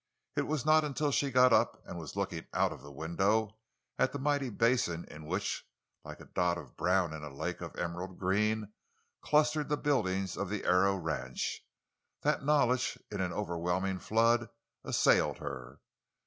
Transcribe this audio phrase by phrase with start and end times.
[0.35, 3.59] It was not until she got up and was looking out of the window
[3.99, 8.17] at the mighty basin in which—like a dot of brown in a lake of emerald
[8.17, 11.63] green—clustered the buildings of the Arrow ranch,
[12.23, 14.49] that knowledge in an overwhelming flood
[14.83, 15.79] assailed her.